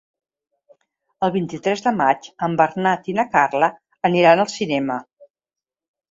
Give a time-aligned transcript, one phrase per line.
[1.25, 3.69] El vint-i-tres de maig en Bernat i na Carla
[4.09, 4.97] aniran al cinema.